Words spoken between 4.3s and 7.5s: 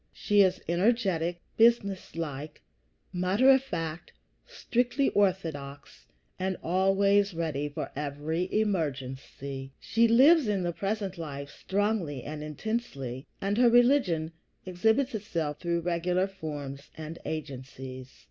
strictly orthodox, and always